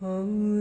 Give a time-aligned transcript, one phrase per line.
[0.00, 0.55] 嗯。